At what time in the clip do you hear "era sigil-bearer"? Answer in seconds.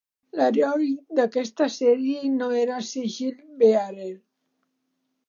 2.63-4.11